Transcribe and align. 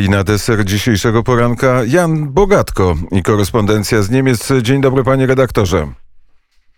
I 0.00 0.08
na 0.10 0.22
deser 0.24 0.64
dzisiejszego 0.64 1.22
poranka 1.22 1.80
Jan 1.86 2.10
Bogatko 2.34 2.94
i 3.12 3.22
korespondencja 3.22 4.02
z 4.02 4.10
Niemiec. 4.10 4.52
Dzień 4.62 4.80
dobry 4.80 5.04
panie 5.04 5.26
redaktorze. 5.26 5.86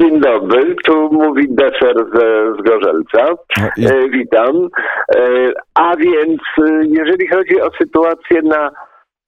Dzień 0.00 0.20
dobry, 0.20 0.74
tu 0.84 1.12
mówi 1.12 1.46
deser 1.48 1.94
z, 2.14 2.16
z 2.58 2.62
Gorzelca. 2.62 3.34
No 3.60 3.68
i- 3.76 3.86
E, 3.86 4.08
witam. 4.08 4.68
E, 5.16 5.20
a 5.74 5.96
więc 5.96 6.40
e, 6.58 6.80
jeżeli 6.84 7.28
chodzi 7.28 7.60
o 7.60 7.70
sytuację 7.78 8.42
na 8.42 8.70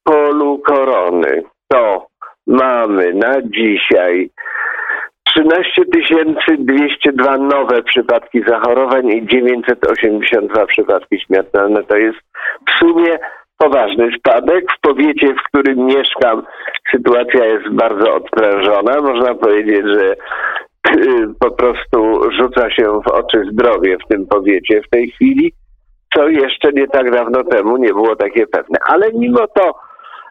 polu 0.04 0.58
korony, 0.58 1.42
to 1.68 2.06
mamy 2.46 3.14
na 3.14 3.42
dzisiaj 3.42 4.30
13 5.24 5.82
202 6.58 7.38
nowe 7.38 7.82
przypadki 7.82 8.42
zachorowań 8.48 9.08
i 9.08 9.26
982 9.26 10.66
przypadki 10.66 11.20
śmiertelne. 11.26 11.82
To 11.84 11.96
jest 11.96 12.18
w 12.68 12.78
sumie 12.78 13.18
poważny 13.58 14.10
spadek. 14.18 14.64
W 14.78 14.80
powiecie, 14.80 15.34
w 15.34 15.48
którym 15.48 15.86
mieszkam, 15.86 16.42
sytuacja 16.90 17.44
jest 17.44 17.68
bardzo 17.70 18.14
odprężona. 18.14 19.00
Można 19.00 19.34
powiedzieć, 19.34 19.82
że 19.86 20.12
y, 20.96 21.28
po 21.40 21.50
prostu 21.50 22.30
rzuca 22.30 22.70
się 22.70 23.00
w 23.06 23.08
oczy 23.08 23.42
zdrowie 23.52 23.96
w 24.04 24.08
tym 24.08 24.26
powiecie 24.26 24.82
w 24.82 24.90
tej 24.90 25.10
chwili, 25.10 25.52
co 26.14 26.28
jeszcze 26.28 26.72
nie 26.72 26.88
tak 26.88 27.10
dawno 27.10 27.44
temu 27.44 27.76
nie 27.76 27.88
było 27.88 28.16
takie 28.16 28.46
pewne. 28.46 28.78
Ale 28.88 29.12
mimo 29.12 29.46
to 29.46 29.74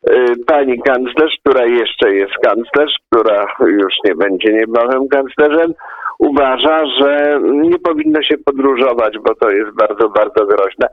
y, 0.09 0.45
pani 0.47 0.81
kanclerz, 0.81 1.37
która 1.43 1.65
jeszcze 1.65 2.15
jest 2.15 2.33
kanclerz, 2.43 2.93
która 3.09 3.47
już 3.59 3.93
nie 4.05 4.15
będzie 4.15 4.53
niebawem 4.53 5.07
kanclerzem, 5.07 5.73
uważa, 6.19 6.85
że 6.85 7.39
nie 7.43 7.79
powinno 7.79 8.21
się 8.21 8.37
podróżować, 8.37 9.17
bo 9.19 9.35
to 9.35 9.49
jest 9.49 9.71
bardzo, 9.75 10.09
bardzo 10.09 10.45
groźne. 10.45 10.87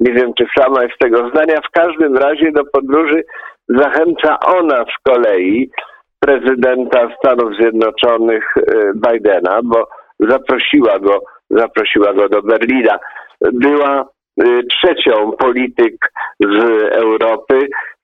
Nie 0.00 0.12
wiem, 0.12 0.32
czy 0.38 0.46
sama 0.58 0.82
jest 0.82 0.98
tego 0.98 1.28
zdania. 1.28 1.60
W 1.60 1.70
każdym 1.70 2.16
razie 2.16 2.52
do 2.52 2.64
podróży 2.64 3.24
zachęca 3.68 4.38
ona 4.40 4.84
z 4.84 5.02
kolei 5.02 5.70
prezydenta 6.20 7.08
Stanów 7.18 7.54
Zjednoczonych 7.56 8.56
y, 8.56 8.62
Bidena, 8.94 9.60
bo 9.64 9.88
zaprosiła 10.20 10.98
go, 10.98 11.20
zaprosiła 11.50 12.14
go 12.14 12.28
do 12.28 12.42
Berlina. 12.42 12.98
Była 13.52 14.04
y, 14.42 14.62
trzecią 14.70 15.32
polityk 15.32 16.12
z 16.40 16.64
Europy, 16.92 17.58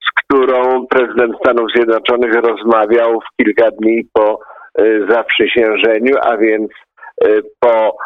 z 0.05 0.23
którą 0.23 0.87
prezydent 0.87 1.35
Stanów 1.37 1.71
Zjednoczonych 1.75 2.33
rozmawiał 2.33 3.19
w 3.19 3.43
kilka 3.43 3.71
dni 3.71 4.07
po 4.13 4.39
y, 4.81 5.05
zaprzysiężeniu, 5.09 6.15
a 6.21 6.37
więc 6.37 6.71
po 7.59 7.97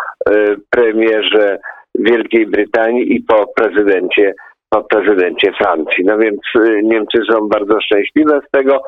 premierze 0.69 1.59
Wielkiej 1.95 2.47
Brytanii 2.47 3.15
i 3.15 3.23
po 3.23 3.47
prezydencie, 3.55 4.33
po 4.69 4.83
prezydencie 4.83 5.51
Francji. 5.61 6.05
No 6.05 6.17
więc 6.17 6.39
y, 6.55 6.81
Niemcy 6.83 7.17
są 7.31 7.47
bardzo 7.47 7.81
szczęśliwe 7.81 8.39
z 8.47 8.51
tego 8.51 8.81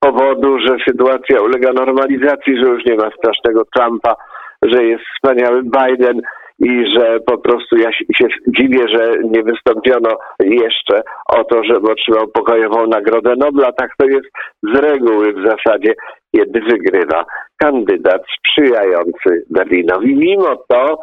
powodu, 0.00 0.58
że 0.58 0.76
sytuacja 0.88 1.42
ulega 1.42 1.72
normalizacji, 1.72 2.56
że 2.56 2.66
już 2.66 2.84
nie 2.84 2.96
ma 2.96 3.10
strasznego 3.10 3.64
Trumpa, 3.64 4.14
że 4.62 4.84
jest 4.84 5.04
wspaniały 5.14 5.62
Biden 5.62 6.20
i 6.60 6.84
że 6.96 7.20
po 7.20 7.38
prostu 7.38 7.76
ja 7.76 7.92
się 7.92 8.26
dziwię, 8.48 8.88
że 8.88 9.12
nie 9.22 9.42
wystąpiono 9.42 10.10
jeszcze 10.40 11.02
o 11.36 11.44
to, 11.44 11.64
żeby 11.64 11.92
otrzymał 11.92 12.28
pokojową 12.28 12.86
Nagrodę 12.86 13.34
Nobla. 13.36 13.72
Tak 13.72 13.90
to 13.98 14.06
jest 14.06 14.28
z 14.62 14.78
reguły 14.78 15.32
w 15.32 15.44
zasadzie, 15.46 15.94
kiedy 16.36 16.60
wygrywa 16.60 17.24
kandydat 17.56 18.22
sprzyjający 18.38 19.44
Berlinowi. 19.50 20.16
Mimo 20.16 20.56
to, 20.68 21.00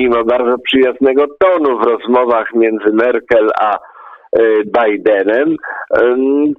mimo 0.00 0.24
bardzo 0.24 0.58
przyjaznego 0.58 1.26
tonu 1.38 1.78
w 1.78 1.82
rozmowach 1.82 2.54
między 2.54 2.92
Merkel 2.92 3.48
a 3.60 3.74
e, 3.74 3.78
Bidenem. 4.64 5.56
Em, 6.00 6.54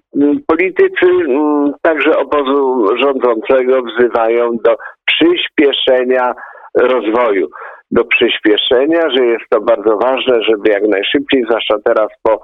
Politycy 0.48 1.06
mm, 1.06 1.74
także 1.82 2.18
obozu 2.18 2.86
rządzącego 2.98 3.82
wzywają 3.84 4.52
do 4.64 4.76
przyspieszenia 5.06 6.34
rozwoju, 6.75 7.48
do 7.92 8.03
przyspieszenia, 8.03 9.09
że 9.09 9.25
jest 9.25 9.46
to 9.50 9.62
bardzo 9.62 9.98
ważne, 9.98 10.44
żeby 10.44 10.69
jak 10.69 10.84
najszybciej, 10.88 11.44
zwłaszcza 11.44 11.75
teraz 11.86 12.08
po 12.24 12.42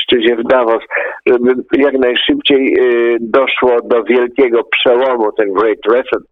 szczycie 0.00 0.36
w 0.36 0.42
Davos, 0.42 0.82
żeby 1.26 1.54
jak 1.72 1.98
najszybciej 1.98 2.74
y, 2.80 3.16
doszło 3.20 3.76
do 3.84 4.04
wielkiego 4.04 4.64
przełomu, 4.64 5.32
ten 5.32 5.52
Great 5.52 5.78
Reset, 5.90 6.22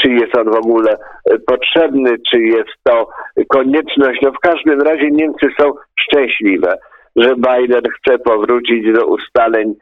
czy 0.00 0.08
jest 0.08 0.36
on 0.36 0.50
w 0.50 0.56
ogóle 0.56 0.96
y, 1.32 1.38
potrzebny, 1.38 2.16
czy 2.30 2.40
jest 2.40 2.72
to 2.82 3.08
konieczność. 3.48 4.20
No 4.22 4.32
w 4.32 4.38
każdym 4.38 4.80
razie 4.80 5.10
Niemcy 5.10 5.46
są 5.60 5.72
szczęśliwe, 6.00 6.74
że 7.16 7.34
Biden 7.36 7.82
chce 7.98 8.18
powrócić 8.18 8.92
do 8.92 9.06
ustaleń 9.06 9.74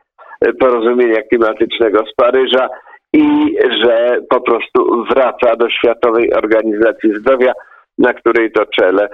y, 0.47 0.55
porozumienia 0.55 1.23
klimatycznego 1.23 2.05
z 2.07 2.15
Paryża 2.15 2.69
i 3.13 3.57
że 3.83 4.19
po 4.31 4.41
prostu 4.41 5.05
wraca 5.11 5.57
do 5.57 5.71
Światowej 5.71 6.33
Organizacji 6.35 7.15
Zdrowia, 7.15 7.53
na 7.99 8.13
której 8.13 8.53
to 8.53 8.67
czele 8.67 9.09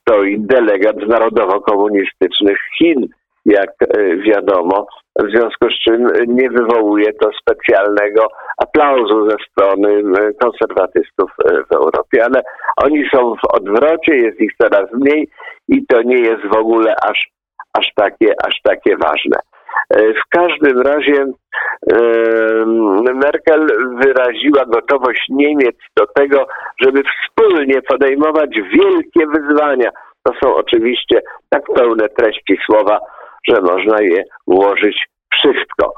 stoi 0.00 0.36
delegat 0.38 0.96
z 0.96 1.08
narodowo-komunistycznych 1.08 2.58
Chin, 2.78 3.08
jak 3.46 3.70
e, 3.80 4.16
wiadomo, 4.16 4.86
w 5.18 5.30
związku 5.30 5.70
z 5.70 5.78
czym 5.84 6.08
nie 6.26 6.50
wywołuje 6.50 7.12
to 7.12 7.30
specjalnego 7.40 8.26
aplauzu 8.58 9.30
ze 9.30 9.36
strony 9.50 9.88
e, 9.88 10.32
konserwatystów 10.32 11.30
e, 11.44 11.62
w 11.70 11.72
Europie, 11.72 12.24
ale 12.24 12.42
oni 12.84 13.08
są 13.14 13.34
w 13.34 13.54
odwrocie, 13.54 14.16
jest 14.16 14.40
ich 14.40 14.52
coraz 14.62 14.92
mniej 14.92 15.28
i 15.68 15.86
to 15.86 16.02
nie 16.02 16.20
jest 16.20 16.46
w 16.46 16.56
ogóle 16.56 16.94
aż, 17.02 17.28
aż, 17.78 17.92
takie, 17.94 18.34
aż 18.46 18.60
takie 18.62 18.96
ważne. 18.96 19.36
E, 19.90 20.12
W 20.14 20.28
każdym 20.30 20.80
razie 20.80 21.26
e, 21.92 21.96
Merkel 23.14 23.66
wyraziła 24.04 24.64
gotowość 24.66 25.24
Niemiec 25.28 25.76
do 25.96 26.06
tego, 26.06 26.46
żeby 26.80 27.02
wspólnie 27.02 27.82
podejmować 27.82 28.50
wielkie 28.54 29.26
wyzwania. 29.26 29.90
To 30.22 30.32
są 30.42 30.54
oczywiście 30.54 31.20
tak 31.50 31.62
pełne 31.74 32.08
treści 32.08 32.58
słowa, 32.66 32.98
że 33.48 33.60
można 33.62 34.00
je 34.00 34.24
ułożyć 34.46 35.06
wszystko. 35.38 35.92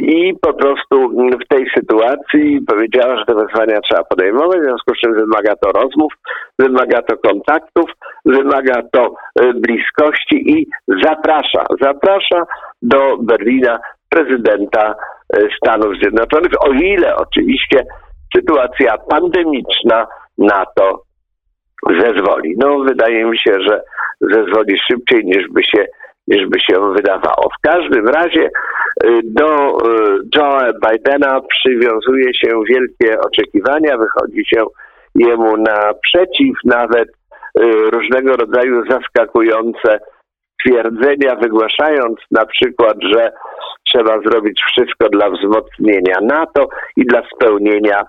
I 0.00 0.34
po 0.42 0.54
prostu 0.54 1.10
w 1.44 1.48
tej 1.48 1.70
sytuacji 1.76 2.60
powiedziała, 2.68 3.16
że 3.16 3.24
te 3.24 3.34
wyzwania 3.34 3.80
trzeba 3.80 4.04
podejmować, 4.04 4.60
w 4.60 4.64
związku 4.64 4.94
z 4.94 4.98
czym 4.98 5.14
wymaga 5.14 5.56
to 5.56 5.72
rozmów, 5.72 6.12
wymaga 6.58 7.02
to 7.02 7.16
kontaktów, 7.16 7.90
wymaga 8.24 8.82
to 8.92 9.14
e, 9.40 9.52
bliskości 9.54 10.52
i 10.52 10.66
zaprasza, 11.04 11.64
zaprasza 11.80 12.42
do 12.82 13.16
Berlina 13.22 13.78
prezydenta 14.08 14.94
e, 15.34 15.38
Stanów 15.56 15.96
Zjednoczonych, 15.98 16.52
o 16.60 16.72
ile 16.72 17.16
oczywiście 17.16 17.84
sytuacja 18.36 18.98
pandemiczna 18.98 20.06
na 20.38 20.64
to 20.76 21.02
zezwoli. 22.00 22.54
No 22.58 22.78
wydaje 22.78 23.24
mi 23.24 23.38
się, 23.38 23.52
że 23.60 23.82
zezwoli 24.20 24.78
szybciej 24.78 25.24
niż 25.24 25.48
by 25.50 25.62
się, 25.62 25.86
niż 26.28 26.46
by 26.46 26.60
się 26.60 26.92
wydawało. 26.92 27.50
W 27.58 27.68
każdym 27.68 28.08
razie 28.08 28.50
y, 29.04 29.20
do 29.24 29.68
y, 29.68 30.18
Joe 30.36 30.58
Bidena 30.82 31.40
przywiązuje 31.40 32.34
się 32.34 32.48
wielkie 32.68 33.20
oczekiwania, 33.20 33.98
wychodzi 33.98 34.44
się 34.46 34.64
jemu 35.14 35.56
naprzeciw, 35.56 36.56
nawet 36.64 37.08
y, 37.08 37.90
różnego 37.90 38.36
rodzaju 38.36 38.82
zaskakujące 38.90 40.00
twierdzenia, 40.64 41.36
wygłaszając 41.36 42.18
na 42.30 42.46
przykład, 42.46 42.96
że 43.12 43.32
trzeba 43.86 44.20
zrobić 44.20 44.62
wszystko 44.72 45.08
dla 45.08 45.30
wzmocnienia 45.30 46.16
NATO 46.22 46.68
i 46.96 47.06
dla 47.06 47.22
spełnienia 47.34 48.02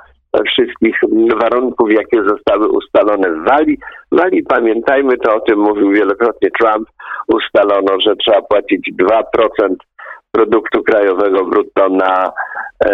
wszystkich 0.46 1.00
warunków, 1.42 1.92
jakie 1.92 2.24
zostały 2.24 2.68
ustalone 2.68 3.32
w 3.32 3.46
Walii. 3.46 3.78
Walii, 4.12 4.44
pamiętajmy, 4.44 5.18
to 5.18 5.36
o 5.36 5.40
tym 5.40 5.60
mówił 5.60 5.92
wielokrotnie 5.92 6.50
Trump, 6.60 6.90
ustalono, 7.34 8.00
że 8.00 8.16
trzeba 8.16 8.42
płacić 8.42 8.92
2% 9.02 9.76
produktu 10.32 10.84
krajowego 10.84 11.46
brutto 11.46 11.90
na 11.90 12.32
e, 12.86 12.90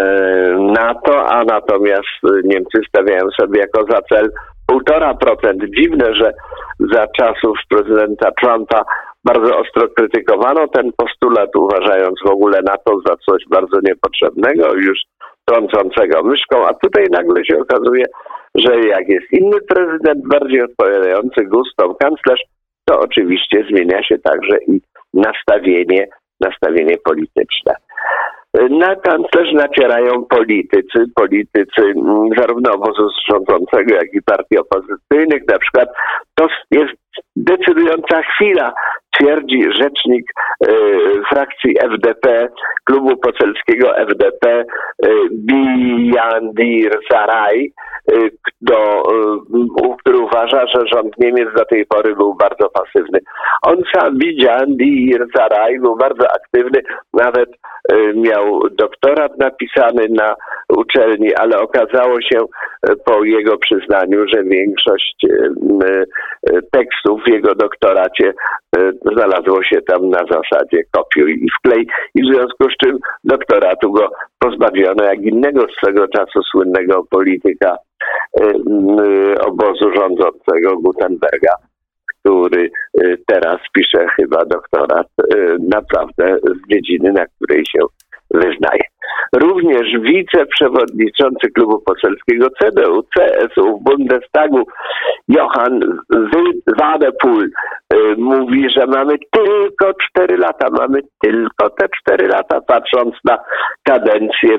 NATO, 0.60 1.26
a 1.30 1.44
natomiast 1.44 2.44
Niemcy 2.44 2.80
stawiają 2.90 3.30
sobie 3.40 3.60
jako 3.60 3.84
za 3.90 4.02
cel 4.02 4.32
1,5%. 4.72 5.76
Dziwne, 5.78 6.16
że 6.16 6.34
za 6.80 7.08
czasów 7.08 7.58
prezydenta 7.70 8.32
Trumpa 8.42 8.84
bardzo 9.24 9.58
ostro 9.58 9.88
krytykowano 9.88 10.68
ten 10.68 10.92
postulat, 10.98 11.56
uważając 11.56 12.20
w 12.26 12.30
ogóle 12.30 12.60
NATO 12.62 13.00
za 13.08 13.16
coś 13.16 13.44
bardzo 13.50 13.80
niepotrzebnego, 13.84 14.74
już 14.74 15.00
trącącego 15.46 16.24
myszką, 16.24 16.68
a 16.68 16.74
tutaj 16.74 17.06
nagle 17.12 17.46
się 17.46 17.58
okazuje, 17.60 18.06
że 18.56 18.80
jak 18.80 19.08
jest 19.08 19.32
inny 19.32 19.62
prezydent, 19.62 20.28
bardziej 20.28 20.62
odpowiadający 20.62 21.46
gustom 21.46 21.96
kanclerz, 22.00 22.42
to 22.86 23.00
oczywiście 23.00 23.66
zmienia 23.70 24.04
się 24.04 24.18
także 24.20 24.58
i 24.68 24.82
nastawienie, 25.14 26.08
nastawienie 26.40 26.98
polityczne. 26.98 27.76
Na 28.70 28.96
kanclerz 28.96 29.54
nacierają 29.54 30.26
politycy, 30.30 31.06
politycy 31.16 31.82
mm, 31.82 32.30
zarówno 32.38 32.72
obozu 32.72 33.10
rządzącego, 33.32 33.96
jak 33.96 34.14
i 34.14 34.22
partii 34.22 34.58
opozycyjnych. 34.58 35.48
Na 35.48 35.60
przykład 35.60 35.90
to 36.36 36.48
jest 36.72 36.94
decydująca 37.36 38.22
chwila, 38.22 38.74
twierdzi 39.18 39.64
rzecznik 39.82 40.32
e, 40.68 40.68
frakcji 41.30 41.76
FDP, 41.80 42.48
klubu 42.84 43.18
poselskiego 43.18 43.98
FDP, 43.98 44.50
e, 44.50 44.64
Bijandir 45.32 47.00
Saraj, 47.12 47.72
do, 48.62 49.04
który 50.00 50.18
uważa, 50.18 50.68
że 50.68 50.88
rząd 50.94 51.18
Niemiec 51.18 51.50
do 51.58 51.66
tej 51.66 51.86
pory 51.86 52.16
był 52.16 52.36
bardzo 52.36 52.70
pasywny. 52.70 53.20
On 53.62 53.78
sam, 53.94 54.18
Bijandir 54.18 55.26
Saraj, 55.38 55.80
był 55.80 55.96
bardzo 55.96 56.26
aktywny, 56.36 56.82
nawet 57.14 57.50
miał 58.16 58.70
doktorat 58.70 59.38
napisany 59.38 60.08
na 60.10 60.36
uczelni, 60.70 61.36
ale 61.36 61.60
okazało 61.60 62.22
się 62.22 62.40
po 63.06 63.24
jego 63.24 63.58
przyznaniu, 63.58 64.28
że 64.34 64.44
większość 64.44 65.26
tekstów 66.72 67.22
w 67.24 67.30
jego 67.30 67.56
doktoracie 67.56 68.34
znalazło 69.12 69.64
się 69.64 69.82
tam 69.82 70.10
na 70.10 70.20
zasadzie 70.20 70.84
kopiuj 70.92 71.44
i 71.44 71.48
wklej 71.60 71.88
i 72.16 72.22
w 72.24 72.34
związku 72.34 72.64
z 72.70 72.78
czym 72.86 72.98
doktoratu 73.24 73.92
go 73.92 74.10
pozbawiono, 74.46 75.04
jak 75.04 75.22
innego 75.22 75.66
swego 75.78 76.08
czasu 76.08 76.44
słynnego 76.52 77.04
polityka 77.10 77.78
obozu 79.46 79.92
rządzącego 79.96 80.78
Gutenberga, 80.78 81.54
który 82.08 82.72
teraz 83.28 83.58
pisze 83.74 84.06
chyba 84.16 84.46
doktorat 84.46 85.08
naprawdę 85.60 86.38
z 86.44 86.74
dziedziny, 86.74 87.12
na 87.12 87.26
której 87.26 87.66
się 87.66 87.80
wyznaje. 88.32 88.84
Również 89.36 89.88
wiceprzewodniczący 90.02 91.52
klubu 91.56 91.82
poselskiego 91.82 92.48
CDU, 92.62 93.04
CSU 93.04 93.78
w 93.78 93.84
Bundestagu 93.84 94.64
Johann 95.28 95.80
Wadepool 96.80 97.44
y, 97.44 98.16
mówi, 98.18 98.70
że 98.70 98.88
mamy 98.88 99.16
tylko 99.32 99.94
cztery 99.94 100.38
lata, 100.38 100.68
mamy 100.72 101.00
tylko 101.22 101.70
te 101.70 101.88
cztery 102.00 102.28
lata, 102.28 102.62
patrząc 102.62 103.16
na 103.24 103.38
kadencję 103.84 104.58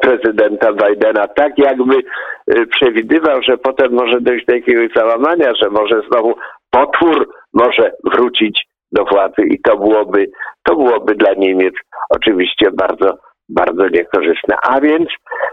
prezydenta 0.00 0.72
Bidena, 0.72 1.28
tak 1.28 1.58
jakby 1.58 1.96
y, 1.96 2.66
przewidywał, 2.66 3.42
że 3.42 3.58
potem 3.58 3.92
może 3.92 4.20
dojść 4.20 4.46
do 4.46 4.54
jakiegoś 4.54 4.92
załamania, 4.96 5.54
że 5.62 5.70
może 5.70 6.02
znowu 6.08 6.34
potwór 6.70 7.28
może 7.54 7.92
wrócić 8.04 8.66
do 8.92 9.04
władzy 9.04 9.42
i 9.42 9.60
to 9.60 9.76
byłoby, 9.76 10.26
to 10.62 10.76
byłoby 10.76 11.14
dla 11.14 11.32
Niemiec 11.36 11.74
oczywiście 12.10 12.70
bardzo, 12.70 13.18
bardzo 13.48 13.88
niekorzystne. 13.88 14.56
A 14.62 14.80
więc 14.80 15.08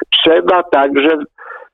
trzeba 0.09 0.63
także 0.63 1.17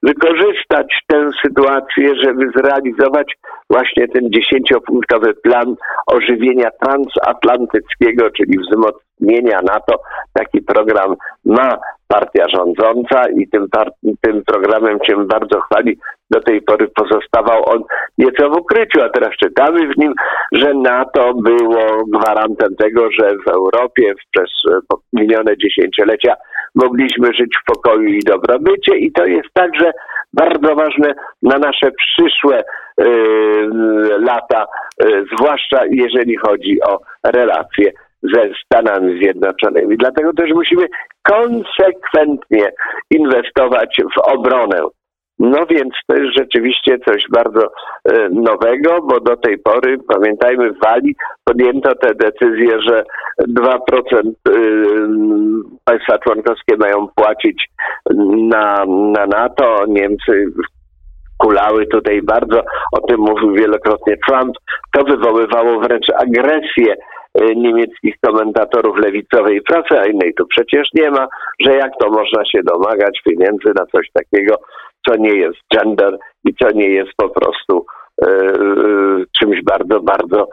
wykorzystać 0.03 0.99
tę 1.07 1.29
sytuację, 1.45 2.15
żeby 2.23 2.51
zrealizować 2.55 3.37
właśnie 3.69 4.07
ten 4.07 4.29
dziesięciopunktowy 4.31 5.33
plan 5.33 5.75
ożywienia 6.07 6.69
transatlantyckiego, 6.83 8.29
czyli 8.29 8.57
wzmocnienia 8.59 9.59
NATO. 9.61 10.01
Taki 10.33 10.61
program 10.61 11.15
ma 11.45 11.77
partia 12.07 12.45
rządząca 12.49 13.29
i 13.29 13.47
tym, 13.47 13.67
tym 14.21 14.43
programem 14.45 14.97
się 15.05 15.27
bardzo 15.27 15.59
chwali. 15.61 15.97
Do 16.31 16.41
tej 16.41 16.61
pory 16.61 16.87
pozostawał 16.95 17.69
on 17.69 17.83
nieco 18.17 18.49
w 18.49 18.57
ukryciu, 18.57 19.01
a 19.01 19.09
teraz 19.09 19.29
czytamy 19.43 19.93
w 19.93 19.97
nim, 19.97 20.13
że 20.51 20.73
NATO 20.73 21.33
było 21.33 22.05
gwarantem 22.07 22.75
tego, 22.75 23.11
że 23.19 23.31
w 23.47 23.49
Europie 23.49 24.13
przez 24.31 24.51
minione 25.13 25.57
dziesięciolecia 25.57 26.35
mogliśmy 26.75 27.33
żyć 27.33 27.57
w 27.61 27.65
pokoju 27.65 28.09
i 28.09 28.19
dobrobycie 28.19 28.97
i 28.97 29.11
to 29.11 29.25
jest 29.25 29.49
także 29.53 29.91
bardzo 30.33 30.75
ważne 30.75 31.13
na 31.41 31.57
nasze 31.57 31.91
przyszłe 31.91 32.59
y, 32.59 33.03
lata, 34.19 34.65
y, 35.03 35.25
zwłaszcza 35.35 35.81
jeżeli 35.91 36.37
chodzi 36.37 36.81
o 36.81 36.99
relacje 37.23 37.91
ze 38.23 38.49
Stanami 38.65 39.19
Zjednoczonymi. 39.19 39.97
Dlatego 39.97 40.33
też 40.33 40.51
musimy 40.53 40.87
konsekwentnie 41.23 42.71
inwestować 43.11 43.97
w 44.15 44.21
obronę. 44.21 44.81
No 45.39 45.65
więc 45.69 45.93
to 46.07 46.15
jest 46.15 46.37
rzeczywiście 46.37 46.99
coś 47.07 47.23
bardzo 47.29 47.61
e, 48.05 48.29
nowego, 48.29 49.01
bo 49.01 49.19
do 49.19 49.37
tej 49.37 49.57
pory, 49.57 49.97
pamiętajmy, 50.07 50.71
w 50.71 50.79
Walii 50.79 51.15
podjęto 51.43 51.95
tę 51.95 52.15
decyzję, 52.15 52.81
że 52.81 53.03
2% 53.47 53.77
e, 53.77 54.51
państwa 55.85 56.17
członkowskie 56.17 56.77
mają 56.77 57.07
płacić 57.15 57.69
na, 58.49 58.85
na 58.87 59.25
NATO. 59.25 59.85
Niemcy 59.87 60.45
kulały 61.37 61.87
tutaj 61.87 62.21
bardzo, 62.21 62.63
o 62.91 63.07
tym 63.07 63.19
mówił 63.19 63.53
wielokrotnie 63.53 64.17
Trump. 64.27 64.55
To 64.91 65.03
wywoływało 65.03 65.79
wręcz 65.79 66.09
agresję 66.09 66.95
E, 67.33 67.55
niemieckich 67.55 68.15
komentatorów 68.21 68.97
lewicowej 68.97 69.61
pracy, 69.61 69.99
a 69.99 70.05
innej 70.05 70.33
tu 70.33 70.47
przecież 70.47 70.87
nie 70.93 71.11
ma, 71.11 71.27
że 71.59 71.75
jak 71.75 71.91
to 72.01 72.09
można 72.09 72.45
się 72.45 72.63
domagać 72.63 73.21
pieniędzy 73.25 73.71
na 73.75 73.85
coś 73.85 74.07
takiego, 74.13 74.55
co 75.09 75.15
nie 75.15 75.35
jest 75.35 75.57
gender 75.73 76.17
i 76.45 76.53
co 76.55 76.71
nie 76.71 76.89
jest 76.89 77.11
po 77.17 77.29
prostu 77.29 77.85
e, 78.21 78.25
e, 78.25 78.55
czymś 79.39 79.63
bardzo, 79.63 79.99
bardzo 79.99 80.47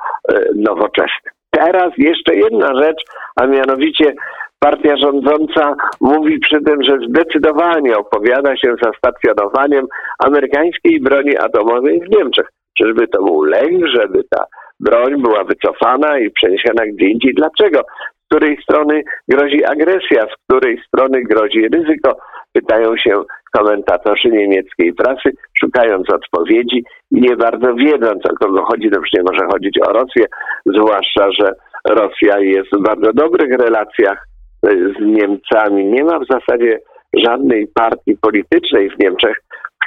nowoczesnym. 0.54 1.32
Teraz 1.50 1.92
jeszcze 1.98 2.34
jedna 2.34 2.74
rzecz, 2.82 3.02
a 3.36 3.46
mianowicie 3.46 4.14
partia 4.58 4.96
rządząca 4.96 5.74
mówi 6.00 6.38
przy 6.38 6.60
tym, 6.62 6.82
że 6.82 6.98
zdecydowanie 7.08 7.96
opowiada 7.96 8.56
się 8.56 8.74
za 8.82 8.90
stacjonowaniem 8.98 9.86
amerykańskiej 10.18 11.00
broni 11.00 11.36
atomowej 11.36 12.00
w 12.00 12.16
Niemczech. 12.16 12.46
Czyżby 12.78 13.08
to 13.08 13.22
był 13.22 13.42
lęk, 13.42 13.86
żeby 13.86 14.24
ta 14.30 14.44
broń 14.80 15.22
była 15.22 15.44
wycofana 15.44 16.18
i 16.18 16.30
przeniesiona 16.30 16.86
gdzie 16.86 17.06
indziej. 17.06 17.34
Dlaczego? 17.34 17.80
Z 18.26 18.28
której 18.28 18.58
strony 18.62 19.02
grozi 19.28 19.64
agresja, 19.64 20.22
z 20.22 20.34
której 20.46 20.82
strony 20.88 21.22
grozi 21.22 21.68
ryzyko? 21.68 22.16
Pytają 22.52 22.96
się 22.96 23.22
komentatorzy 23.52 24.28
niemieckiej 24.28 24.92
prasy, 24.92 25.30
szukając 25.60 26.10
odpowiedzi 26.10 26.84
i 27.10 27.20
nie 27.20 27.36
bardzo 27.36 27.74
wiedząc, 27.74 28.26
o 28.26 28.34
kogo 28.34 28.64
chodzi. 28.64 28.90
To 28.90 29.00
nie 29.14 29.22
może 29.22 29.46
chodzić 29.52 29.78
o 29.88 29.92
Rosję, 29.92 30.26
zwłaszcza, 30.66 31.32
że 31.32 31.52
Rosja 31.88 32.38
jest 32.38 32.68
w 32.72 32.82
bardzo 32.82 33.12
dobrych 33.12 33.58
relacjach 33.60 34.26
z 34.62 35.00
Niemcami. 35.00 35.84
Nie 35.84 36.04
ma 36.04 36.18
w 36.18 36.26
zasadzie 36.30 36.78
żadnej 37.16 37.66
partii 37.74 38.16
politycznej 38.20 38.90
w 38.90 38.98
Niemczech, 38.98 39.36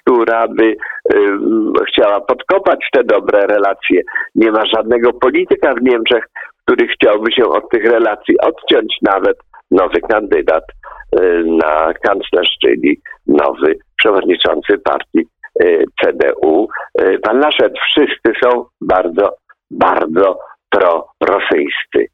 która 0.02 0.48
by 0.48 0.66
y, 0.66 0.76
chciała 1.88 2.22
podkopać 2.22 2.80
te 2.94 3.04
dobre 3.04 3.48
relacje. 3.48 4.02
Nie 4.36 4.52
ma 4.52 4.66
żadnego 4.66 5.14
polityka 5.14 5.74
w 5.74 5.82
Niemczech, 5.82 6.26
który 6.70 6.88
chciałby 6.88 7.32
się 7.32 7.46
od 7.46 7.70
tych 7.70 7.86
relacji 7.86 8.36
odciąć, 8.40 8.98
nawet 9.02 9.38
nowy 9.72 10.02
kandydat 10.02 10.64
y, 11.20 11.44
na 11.46 11.94
kanclerz, 11.94 12.58
czyli 12.62 13.02
nowy 13.28 13.78
przewodniczący 13.98 14.78
partii 14.78 15.28
y, 15.64 15.84
CDU, 16.02 16.68
pan 17.24 17.40
Laszet. 17.40 17.74
Wszyscy 17.80 18.32
są 18.44 18.66
bardzo, 18.82 19.36
bardzo 19.72 20.40
prorosyjscy. 20.70 22.06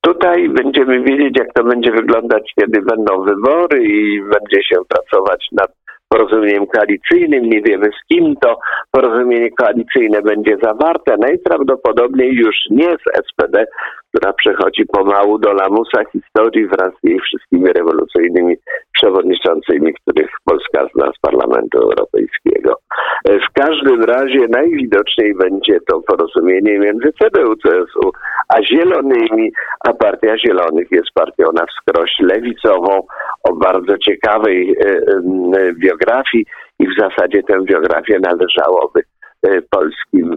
Tutaj 0.00 0.48
będziemy 0.48 1.02
wiedzieć, 1.02 1.38
jak 1.38 1.52
to 1.54 1.64
będzie 1.64 1.90
wyglądać, 1.92 2.52
kiedy 2.60 2.82
będą 2.82 3.24
wybory 3.24 3.84
i 3.84 4.22
będzie 4.22 4.62
się 4.62 4.76
pracować 4.88 5.46
nad 5.52 5.70
porozumieniem 6.14 6.66
koalicyjnym. 6.66 7.50
Nie 7.50 7.62
wiemy 7.62 7.86
z 7.86 8.08
kim 8.08 8.34
to 8.36 8.58
porozumienie 8.90 9.50
koalicyjne 9.50 10.22
będzie 10.22 10.56
zawarte. 10.62 11.16
Najprawdopodobniej 11.18 12.32
już 12.34 12.56
nie 12.70 12.90
z 12.90 13.26
SPD, 13.26 13.66
która 14.08 14.32
przechodzi 14.32 14.86
pomału 14.86 15.38
do 15.38 15.52
lamusa 15.52 16.04
historii 16.12 16.66
wraz 16.66 16.90
z 17.02 17.08
jej 17.08 17.20
wszystkimi 17.20 17.72
rewolucyjnymi 17.72 18.56
przewodniczącymi, 18.92 19.94
których 19.94 20.30
Polska 20.44 20.88
zna 20.94 21.12
z 21.16 21.20
Parlamentu 21.20 21.78
Europejskiego. 21.78 22.78
W 23.24 23.60
każdym 23.60 24.04
razie 24.04 24.40
najwidoczniej 24.48 25.34
będzie 25.34 25.78
to 25.88 26.00
porozumienie 26.00 26.78
między 26.78 27.12
CDU, 27.18 27.56
CSU 27.56 28.12
a 28.54 28.62
Zielonymi, 28.62 29.52
a 29.88 29.92
Partia 29.92 30.38
Zielonych 30.38 30.88
jest 30.90 31.10
partią 31.14 31.44
na 31.54 31.66
wskroś 31.66 32.10
lewicową 32.20 33.06
o 33.42 33.54
bardzo 33.54 33.98
ciekawej 33.98 34.76
e, 34.80 34.86
e, 34.86 35.72
biografii 35.72 36.46
i 36.78 36.86
w 36.86 36.94
zasadzie 36.98 37.42
tę 37.42 37.64
biografię 37.64 38.18
należałoby 38.20 39.00
e, 39.42 39.62
polskim 39.70 40.36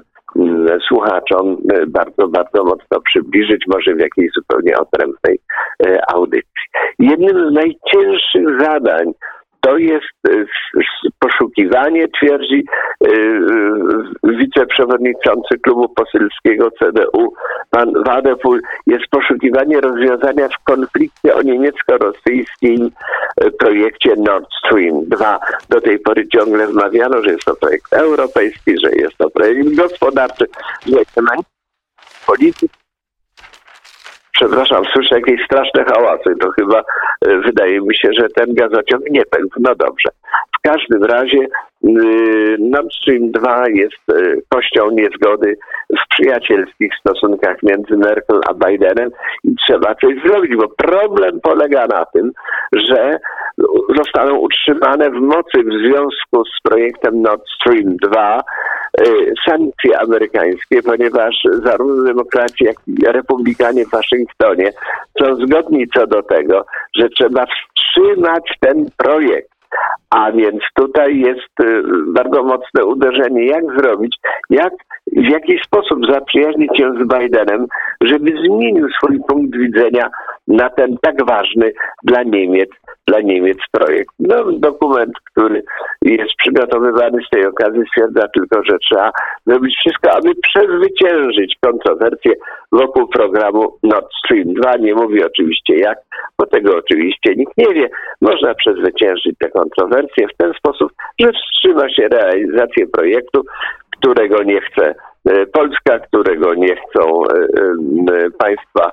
słuchaczom 0.87 1.57
bardzo, 1.87 2.27
bardzo 2.27 2.63
mocno 2.63 3.01
przybliżyć, 3.01 3.63
może 3.67 3.95
w 3.95 3.99
jakiejś 3.99 4.31
zupełnie 4.31 4.73
odrębnej 4.77 5.39
audycji. 6.13 6.67
Jednym 6.99 7.49
z 7.49 7.53
najcięższych 7.53 8.61
zadań 8.61 9.11
to 9.61 9.77
jest 9.77 10.43
e, 11.57 11.67
poszukiwanie, 11.67 12.07
twierdzi 12.07 12.63
e, 13.01 13.07
e, 13.07 14.37
wiceprzewodniczący 14.37 15.59
klubu 15.63 15.89
poselskiego 15.89 16.71
CDU, 16.71 17.33
pan 17.69 17.93
Wadepul, 18.05 18.61
jest 18.87 19.05
poszukiwanie 19.11 19.81
rozwiązania 19.81 20.47
w 20.47 20.63
konflikcie 20.63 21.35
o 21.35 21.41
niemiecko-rosyjskim 21.41 22.89
e, 23.41 23.51
projekcie 23.51 24.13
Nord 24.17 24.47
Stream 24.59 25.05
2. 25.05 25.39
Do 25.69 25.81
tej 25.81 25.99
pory 25.99 26.27
ciągle 26.27 26.67
wmawiano, 26.67 27.23
że 27.23 27.31
jest 27.31 27.45
to 27.45 27.55
projekt 27.55 27.93
europejski, 27.93 28.71
że 28.83 28.91
jest 28.91 29.17
to 29.17 29.29
projekt 29.29 29.75
gospodarczy, 29.75 30.45
że 30.85 30.97
nie 31.17 31.23
ma 31.23 31.31
polityki 32.27 32.86
Przepraszam, 34.37 34.85
słyszę 34.85 35.15
jakieś 35.15 35.45
straszne 35.45 35.83
hałasy. 35.83 36.35
To 36.39 36.51
chyba 36.51 36.79
e, 36.79 37.37
wydaje 37.37 37.81
mi 37.81 37.95
się, 37.95 38.09
że 38.13 38.27
ten 38.29 38.53
gazociąg 38.53 39.09
nie 39.09 39.25
pękł. 39.25 39.59
No 39.59 39.75
dobrze. 39.75 40.09
W 40.57 40.61
każdym 40.61 41.03
razie 41.03 41.39
y, 41.39 41.47
Nord 42.59 42.93
Stream 42.93 43.31
2 43.31 43.65
jest 43.69 44.09
y, 44.11 44.41
kością 44.49 44.89
niezgody 44.91 45.57
w 45.89 46.09
przyjacielskich 46.09 46.91
stosunkach 46.99 47.57
między 47.63 47.97
Merkel 47.97 48.39
a 48.49 48.53
Bidenem 48.53 49.09
i 49.43 49.55
trzeba 49.55 49.95
coś 49.95 50.15
zrobić, 50.25 50.55
bo 50.55 50.67
problem 50.77 51.39
polega 51.41 51.87
na 51.87 52.05
tym, 52.05 52.31
że 52.73 53.19
zostaną 53.95 54.35
utrzymane 54.35 55.09
w 55.09 55.21
mocy 55.21 55.63
w 55.63 55.87
związku 55.87 56.45
z 56.45 56.61
projektem 56.63 57.21
Nord 57.21 57.43
Stream 57.55 57.97
2 58.03 58.39
y, 58.39 58.43
sankcje 59.49 59.99
amerykańskie, 59.99 60.83
ponieważ 60.83 61.35
zarówno 61.63 62.03
demokraci, 62.03 62.63
jak 62.63 62.75
i 62.87 63.05
republikanie 63.05 63.85
w 63.85 63.91
Waszyngtonie 63.91 64.71
są 65.19 65.35
zgodni 65.35 65.87
co 65.87 66.07
do 66.07 66.23
tego, 66.23 66.65
że 66.95 67.09
trzeba 67.09 67.45
wstrzymać 67.45 68.43
ten 68.59 68.85
projekt. 68.97 69.49
A 70.09 70.31
więc 70.31 70.61
tutaj 70.73 71.19
jest 71.19 71.59
y, 71.61 71.83
bardzo 72.07 72.43
mocne 72.43 72.85
uderzenie, 72.85 73.45
jak 73.45 73.63
zrobić, 73.77 74.17
jak, 74.49 74.73
w 75.07 75.29
jaki 75.29 75.59
sposób 75.65 76.05
zaprzyjaźnić 76.05 76.77
się 76.77 76.91
z 76.93 77.07
Bidenem, 77.13 77.67
żeby 78.01 78.31
zmienił 78.31 78.87
swój 78.89 79.19
punkt 79.27 79.57
widzenia 79.57 80.09
na 80.47 80.69
ten 80.69 80.97
tak 81.01 81.25
ważny 81.25 81.71
dla 82.03 82.23
Niemiec, 82.23 82.69
dla 83.07 83.21
Niemiec 83.21 83.57
projekt. 83.71 84.09
No, 84.19 84.51
dokument, 84.51 85.13
który 85.31 85.63
jest 86.01 86.35
przygotowywany 86.37 87.21
z 87.27 87.29
tej 87.29 87.47
okazji 87.47 87.81
stwierdza 87.87 88.27
tylko, 88.27 88.63
że 88.63 88.77
trzeba 88.77 89.11
zrobić 89.45 89.75
wszystko, 89.77 90.11
aby 90.11 90.29
przezwyciężyć 90.35 91.55
kontrowersje 91.61 92.31
wokół 92.71 93.07
programu 93.07 93.77
Nord 93.83 94.07
Stream 94.25 94.53
2. 94.53 94.77
Nie 94.77 94.93
mówi 94.93 95.23
oczywiście 95.25 95.75
jak, 95.75 95.97
bo 96.39 96.45
tego 96.45 96.77
oczywiście 96.77 97.35
nikt 97.35 97.57
nie 97.57 97.73
wie. 97.73 97.89
Można 98.21 98.55
przezwyciężyć 98.55 99.35
te 99.39 99.49
kontrowersje 99.49 100.27
w 100.27 100.37
ten 100.37 100.53
sposób, 100.53 100.91
że 101.19 101.31
wstrzyma 101.31 101.89
się 101.89 102.07
realizację 102.07 102.87
projektu, 102.87 103.41
którego 103.99 104.43
nie 104.43 104.61
chce 104.61 104.95
e, 105.29 105.45
Polska, 105.45 105.99
którego 105.99 106.53
nie 106.53 106.75
chcą 106.75 107.23
e, 107.23 107.33
e, 108.13 108.29
państwa 108.31 108.91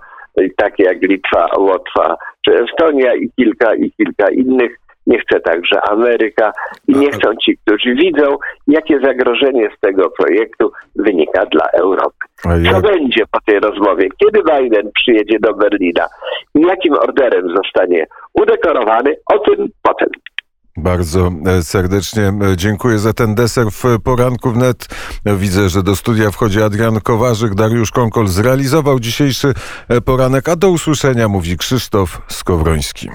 takie 0.56 0.84
jak 0.84 1.02
Litwa, 1.02 1.48
Łotwa 1.58 2.16
czy 2.44 2.64
Estonia 2.64 3.14
i 3.14 3.30
kilka 3.36 3.74
i 3.74 3.90
kilka 3.90 4.30
innych. 4.30 4.76
Nie 5.06 5.18
chce 5.18 5.40
także 5.40 5.80
Ameryka 5.90 6.52
i 6.88 6.96
nie 6.96 7.10
chcą 7.10 7.36
ci, 7.36 7.56
którzy 7.56 7.94
widzą, 7.94 8.36
jakie 8.66 9.00
zagrożenie 9.00 9.68
z 9.76 9.80
tego 9.80 10.10
projektu 10.10 10.72
wynika 10.96 11.46
dla 11.46 11.66
Europy. 11.72 12.16
Co 12.42 12.80
będzie 12.80 13.24
po 13.30 13.40
tej 13.40 13.60
rozmowie? 13.60 14.08
Kiedy 14.18 14.42
Biden 14.42 14.90
przyjedzie 14.94 15.38
do 15.40 15.54
Berlina 15.54 16.06
i 16.54 16.60
jakim 16.60 16.94
orderem 16.94 17.48
zostanie 17.56 18.06
udekorowany? 18.34 19.16
O 19.26 19.38
tym 19.38 19.68
potem. 19.82 20.08
Bardzo 20.76 21.32
e, 21.46 21.62
serdecznie 21.62 22.22
e, 22.22 22.56
dziękuję 22.56 22.98
za 22.98 23.12
ten 23.12 23.34
deser 23.34 23.70
w 23.70 23.82
poranku 24.04 24.50
wnet. 24.50 24.88
Widzę, 25.26 25.68
że 25.68 25.82
do 25.82 25.96
studia 25.96 26.30
wchodzi 26.30 26.62
Adrian 26.62 27.00
Kowarzyk. 27.00 27.54
Dariusz 27.54 27.90
Konkol 27.90 28.28
zrealizował 28.28 29.00
dzisiejszy 29.00 29.54
e, 29.88 30.00
poranek, 30.00 30.48
a 30.48 30.56
do 30.56 30.70
usłyszenia 30.70 31.28
mówi 31.28 31.56
Krzysztof 31.56 32.22
Skowroński. 32.28 33.08